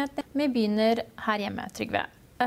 [0.00, 0.40] Økonominyhetene.
[0.40, 2.04] Vi begynner her hjemme, Trygve.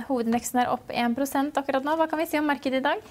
[0.08, 1.96] Hovedindeksen er opp 1% akkurat nå.
[2.00, 3.02] Hva kan vi si om markedet i dag?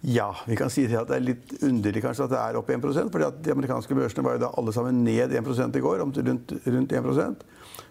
[0.00, 3.10] Ja, vi kan si at det er litt underlig kanskje at det er opp 1%
[3.12, 6.14] fordi at De amerikanske børsene var jo da alle sammen ned 1 i går, om
[6.16, 7.42] rundt, rundt 1%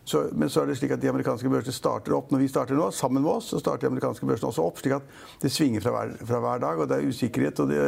[0.09, 2.77] så, Men så er det slik at de amerikanske børsene starter opp når vi starter
[2.77, 2.87] nå.
[2.95, 5.05] Sammen med oss så starter de amerikanske børsene også opp, slik at
[5.43, 6.81] det svinger fra hver, fra hver dag.
[6.81, 7.81] og Det er usikkerhet det,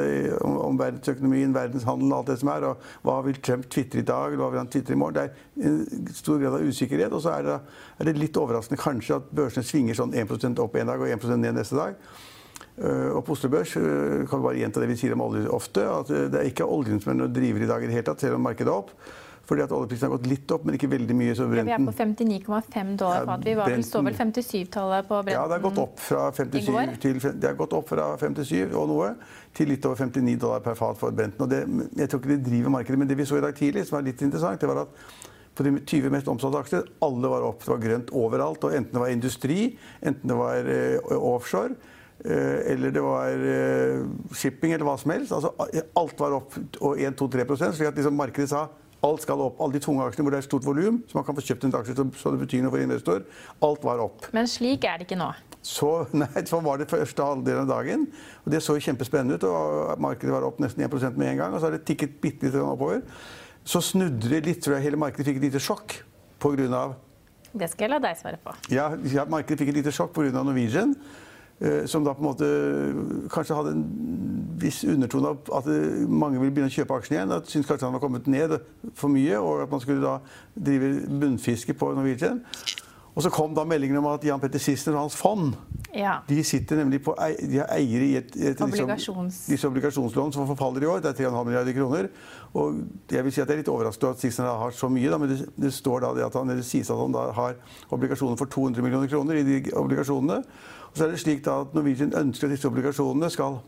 [0.46, 2.68] om, om verdensøkonomien, verdenshandelen og alt det som er.
[2.70, 5.18] og Hva vil Trump tvitre i dag, eller hva vil han tvitre i morgen?
[5.18, 7.16] Det er en stor grad av usikkerhet.
[7.18, 7.58] Og så er det,
[7.98, 11.42] er det litt overraskende kanskje at børsene svinger sånn 1% opp en dag og 1%
[11.42, 11.98] ned neste dag.
[12.82, 15.50] Uh, og på Oslo Børs uh, kan vi bare gjenta det vi sier om olje
[15.54, 18.00] ofte, at uh, det er ikke oljen som er noen driver i dag i det
[18.00, 18.96] hele tatt, selv om markedet er opp.
[19.52, 21.34] Fordi at oljeprisen har gått litt opp, men ikke veldig mye.
[21.36, 23.42] Så Ja, vi er på 59,5 dollar fat.
[23.44, 26.60] Vi var vel, står vel 57-tallet på Brenten Ja, det har gått opp fra 57
[26.62, 26.94] i går.
[27.04, 29.10] til Det har gått opp fra 57 og noe
[29.58, 31.44] til litt over 59 dollar per fat for Brenten.
[31.44, 31.66] Og det,
[32.00, 34.08] jeg tror ikke det driver markedet, men det vi så i dag tidlig, som var
[34.08, 34.96] litt interessant, det var at
[35.52, 37.66] på de 20 mest omsatte aksjer, alle var opp.
[37.66, 38.64] Det var grønt overalt.
[38.64, 39.60] og Enten det var industri,
[40.00, 44.04] enten det var eh, offshore, eh, eller det var eh,
[44.38, 45.32] shipping, eller hva som helst.
[45.34, 45.54] Altså,
[45.98, 48.68] alt var opp 1-2-3% slik at liksom markedet sa
[49.02, 49.58] alt skal opp.
[49.66, 51.72] Alle de tunge aksjene hvor det er stort volum, så man kan få kjøpt en
[51.80, 53.24] aksje så- så det betyr noe for investor.
[53.66, 54.28] Alt var opp.
[54.32, 55.32] Men slik er det ikke nå.
[55.64, 58.08] Så, nei, så var det første halvdelen av dagen.
[58.46, 59.44] og Det så kjempespennende ut.
[59.44, 61.54] og Markedet var opp nesten 1% med en gang.
[61.54, 63.02] og Så har det tikket bitte litt oppover.
[63.66, 64.62] Så snudde det litt.
[64.62, 65.98] tror jeg Hele markedet fikk et lite sjokk
[66.40, 66.94] pga.
[67.58, 68.54] Det skal jeg la deg svare på.
[68.70, 70.32] Ja, ja, markedet fikk et lite sjokk pga.
[70.44, 70.96] Norwegian.
[71.62, 73.86] Eh, Som da på en måte kanskje hadde en
[74.62, 77.36] viss undertone av at eh, mange ville begynne å kjøpe aksjen igjen.
[77.38, 78.58] At syntes kanskje han var kommet ned
[78.98, 80.20] for mye, og at man skulle da
[80.56, 82.44] drive bunnfiske på Norwegian.
[83.12, 85.56] Og så kom da meldingen om at Jan Petter Sissener og hans fond
[85.92, 86.22] Ja.
[86.30, 90.86] de sitter nemlig på de har eiere i et, et Obligasjons- disse obligasjonslån som forfaller
[90.86, 91.02] i år.
[91.04, 92.08] Det er 3,5 milliarder kroner.
[92.56, 92.78] Og
[93.12, 95.28] jeg vil si at det er litt overraskende at Sissener har så mye, da, men
[95.34, 97.60] det, det står da det at han, det sies at han da har
[97.92, 100.40] obligasjoner for 200 millioner kroner i de obligasjonene.
[100.92, 103.62] Og så er det slik at Norwegian ønsker at disse obligasjonene skal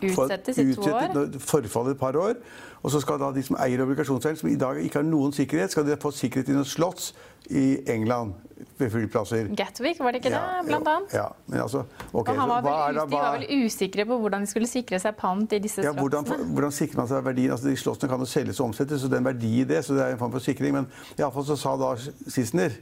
[0.00, 1.38] Utsettes i to år.
[1.38, 2.34] forfallet et par år.
[2.82, 5.70] Og så skal da de som eier obligasjonseier, som i dag ikke har noen sikkerhet,
[5.74, 7.10] skal de få sikkerhet i noen slotts
[7.50, 8.32] i England
[8.78, 9.50] ved flyplasser.
[9.56, 11.14] Gatwick, var det ikke det, blant ja, annet?
[11.14, 14.46] Ja, men altså, ok, Og han var så vel, de var vel usikre på hvordan
[14.46, 16.24] de skulle sikre seg pant i disse ja, hvordan,
[16.54, 17.52] hvordan sikrer man seg verdien?
[17.52, 19.84] Altså, de slottene kan jo selges og omsettes, så det er en verdi i det.
[19.84, 20.76] så det er en form for sikring.
[20.76, 21.92] Men iallfall så sa da
[22.28, 22.80] Sissener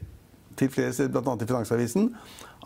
[0.59, 1.35] til flere steder, bl.a.
[1.35, 2.13] i Finansavisen,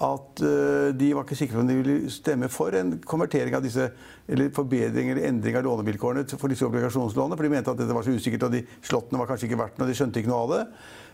[0.00, 3.62] at øh, de var ikke sikre på om de ville stemme for en konvertering av
[3.62, 3.90] disse,
[4.28, 7.36] eller forbedring eller endring av lånevilkårene for disse obligasjonslånene.
[7.36, 9.78] For de mente at dette var så usikkert, og de slottene var kanskje ikke verdt
[9.78, 10.62] noe, de skjønte ikke noe av det.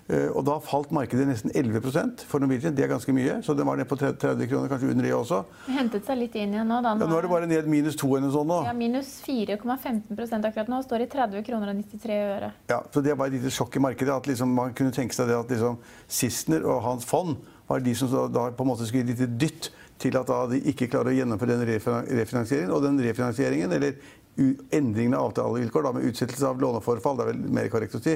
[0.08, 2.72] Eh, Og da falt markedet nesten 11% for Norwegian.
[2.74, 3.42] Det er ganske mye.
[3.44, 5.42] Så den var ned på 30 kroner, kanskje under det også.
[5.66, 6.78] Det hentet seg litt inn igjen nå.
[6.80, 6.94] Da.
[6.96, 8.62] Ja, nå er det bare ned minus 2 eller noe sånt nå.
[8.64, 10.80] Ja, minus 4,15% akkurat nå.
[10.86, 12.50] Står i 30 kroner og 93 øre.
[12.70, 14.14] Ja, så Det var et lite sjokk i markedet.
[14.16, 15.76] at liksom Man kunne tenke seg det at liksom
[16.08, 17.36] Sissener og hans fond
[17.68, 20.60] var de som da, på en måte skulle gi et lite dytt til at de
[20.70, 21.66] ikke klarer å gjennomføre den
[22.20, 22.74] refinansieringen.
[22.74, 23.98] Og den refinansieringen, eller
[24.74, 28.14] endringen av avtalevilkår da, med utsettelse av låneforfall, det er vel mer korrekt å si,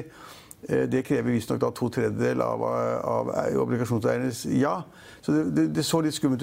[0.67, 3.31] det krever visstnok to tredjedeler av, av
[3.63, 4.77] obligasjonseiernes ja.
[5.23, 6.41] Så det, det, det så litt skummelt,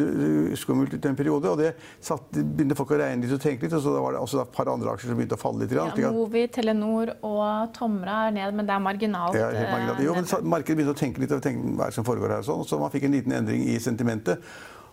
[0.57, 3.67] skummelt ut en periode, og det satt, det begynte folk å regne litt og tenke
[3.67, 3.75] litt.
[3.77, 5.75] Og så var det også et par andre aksjer som begynte å falle litt.
[5.77, 9.37] Ja, Movi, Telenor og Tomra er ned, men det er marginalt.
[9.37, 10.01] ja, helt marginalt.
[10.01, 12.45] eh, Jo, men markedet begynte å tenke litt over hva som foregår her.
[12.45, 14.41] og Sånn, så man fikk en liten endring i sentimentet.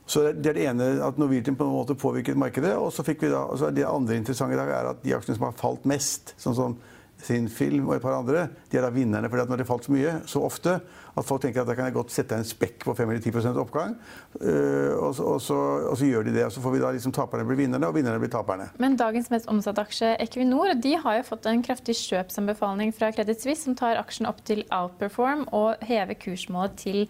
[0.07, 2.75] Så Det er det ene, at Norwegian på en måte påvirket markedet.
[2.75, 5.03] Og så fikk vi da, og så er det andre interessante i dag er at
[5.03, 6.77] de aksjene som har falt mest, sånn som
[7.23, 9.29] sin film og et par andre, de er da vinnerne.
[9.29, 10.79] fordi at når det falt så mye, så ofte,
[11.17, 13.57] at folk tenker at da kan jeg godt sette en spekk på 5 eller 10
[13.57, 13.95] oppgang.
[14.41, 15.55] Øh, og, så, og, så,
[15.89, 16.45] og, så, gjør de det.
[16.45, 18.69] Og så får vi da liksom taperne bli vinnerne, og vinnerne blir taperne.
[18.77, 23.41] Men dagens mest omsatte aksje, Equinor, de har jo fått en kraftig kjøpsanbefaling fra Credit
[23.41, 27.03] Suisse, som tar aksjen opp til outperform og hever kursmålet til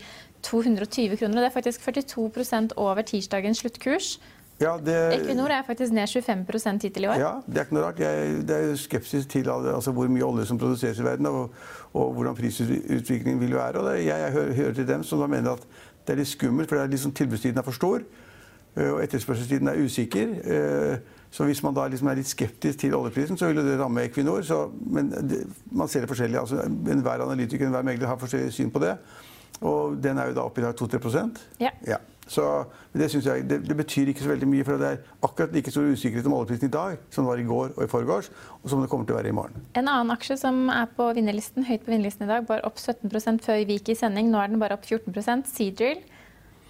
[0.48, 1.42] 220 kroner.
[1.42, 4.18] Det er faktisk 42% over tirsdagens sluttkurs.
[4.60, 7.20] Ja, det, Equinor er faktisk ned 25 hittil i år.
[7.22, 8.00] Ja, Det er ikke noe rart.
[8.02, 11.52] Jeg, det er skepsis til altså, hvor mye olje som produseres i verden, og,
[11.94, 13.86] og hvordan prisutviklingen vil være.
[13.90, 15.68] Det, jeg, jeg hører, hører, til dem som da mener at
[16.08, 18.02] det er litt skummelt, for liksom tilbudstiden er for stor.
[18.78, 20.34] Og etterspørselstiden er usikker.
[21.32, 24.42] Så hvis man da liksom er litt skeptisk til oljeprisen, så vil det ramme Equinor.
[24.42, 26.40] Så, men det, man ser det forskjellig.
[26.40, 28.96] Altså, enhver analytiker enhver megler har forskjellig syn på det.
[29.62, 31.26] Og den er jo da oppe i 2-3
[31.60, 31.74] ja.
[31.88, 31.98] ja.
[32.28, 32.44] Så
[32.94, 34.66] det, jeg, det, det, betyr ikke så veldig mye.
[34.68, 37.48] For det er akkurat like stor usikkerhet om oljeprisen i dag som det var i
[37.48, 38.30] går og i forgårs,
[38.62, 39.66] og som det kommer til å være i morgen.
[39.80, 43.42] En annen aksje som er på vinnerlisten, høyt på vinnerlisten i dag, var opp 17
[43.44, 44.32] før vi gikk i sending.
[44.34, 46.04] Nå er den bare opp 14% Seadrill.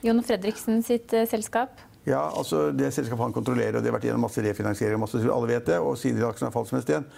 [0.06, 1.82] Jon Fredriksen sitt uh, selskap.
[2.08, 5.50] Ja, altså det selskapet han kontrollerer, og det har vært gjennom masse refinansiering, masse, alle
[5.50, 7.10] vet det, og Seadrill-aksjen har falt som en sten.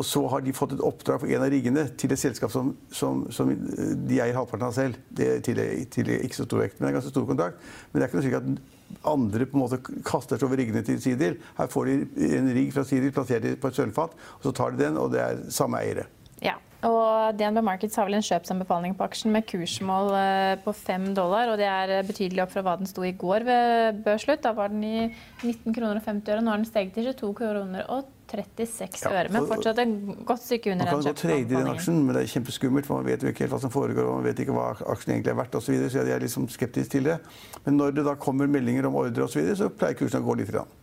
[0.00, 2.72] Og så har de fått et oppdrag for en av riggene til et selskap som,
[2.94, 5.00] som, som de eier halvparten av selv.
[5.12, 5.60] Det er til,
[5.92, 7.60] til ikke så stor vekt, men er ganske stor kontrakt.
[7.90, 8.78] Men det er ikke noe slik at
[9.12, 11.36] andre på en måte kaster seg over riggene til Sidil.
[11.58, 14.84] Her får de en rigg fra Sidil de på et sølvfat, og så tar de
[14.86, 16.06] den, og det er samme eiere.
[16.40, 16.56] Ja,
[16.88, 21.52] og DNB Markets har vel en kjøpsanbefaling på aksjen med kursmål eh, på 5 dollar.
[21.52, 24.40] og Det er betydelig opp fra hva den sto i går ved børsslutt.
[24.46, 25.10] Da var den i
[25.44, 26.46] 19 kroner og 50 øre.
[26.46, 29.94] Nå har den steget til 22 kroner og 36 øre, men fortsatt et
[30.26, 32.86] godt stykke under den Man kan gå trade i den aksjen, men det er kjempeskummelt.
[32.86, 35.16] for Man vet jo ikke helt hva som foregår, og man vet ikke hva aksjen
[35.16, 35.66] egentlig er verdt osv.
[35.66, 37.18] Så, videre, så jeg er liksom skeptisk til det.
[37.66, 40.28] Men når det da kommer meldinger om ordre osv., så, videre, så pleier kursen å
[40.30, 40.50] gå litt.
[40.50, 40.79] Grann.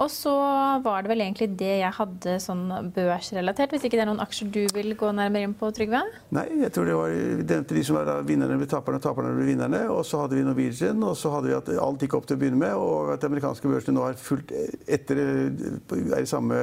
[0.00, 0.32] Og så
[0.80, 2.62] var det vel egentlig det jeg hadde sånn
[2.94, 3.74] børsrelatert.
[3.74, 6.00] Hvis ikke det er noen aksjer du vil gå nærmere inn på, Trygve?
[6.32, 9.50] Nei, jeg tror det var nevnte de som var vinnerne ble taperne, og taperne ble
[9.50, 9.82] vinnerne.
[9.92, 12.40] Og så hadde vi Norwegian, og så hadde vi at alt gikk opp til å
[12.40, 14.56] begynne med, og at de amerikanske børsene nå er fulgt
[14.88, 16.62] etter er i samme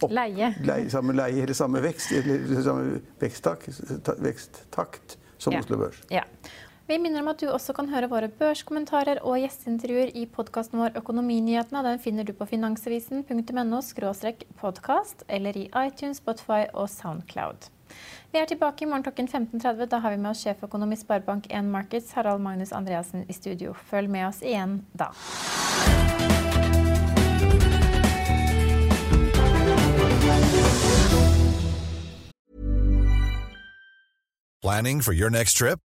[0.00, 0.54] opp, leie.
[0.62, 0.86] leie.
[0.94, 3.82] Samme leie eller samme vekst, eller samme veksttakt,
[4.22, 5.64] veksttakt som ja.
[5.64, 6.04] Oslo Børs.
[6.12, 6.22] Ja.
[6.90, 10.96] Vi minner om at du også kan høre våre børskommentarer og gjesteintervjuer i podkasten vår
[10.98, 11.84] Økonominyhetene.
[11.86, 13.78] Den finner du på finansavisen.no
[14.58, 17.68] podkast eller i iTunes, Spotify og Soundcloud.
[18.32, 19.86] Vi er tilbake i morgen klokken 15.30.
[19.86, 23.70] Da har vi med oss sjeføkonom i Sparebank1 Markets, Harald Magnus Andreassen, i studio.
[23.90, 25.12] Følg med oss igjen da.
[34.60, 35.78] Planning for your next trip?